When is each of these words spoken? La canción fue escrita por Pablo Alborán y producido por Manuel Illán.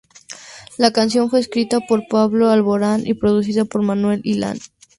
La 0.79 0.89
canción 0.89 1.29
fue 1.29 1.39
escrita 1.39 1.79
por 1.87 2.07
Pablo 2.07 2.49
Alborán 2.49 3.05
y 3.05 3.13
producido 3.13 3.67
por 3.67 3.83
Manuel 3.83 4.21
Illán. 4.23 4.57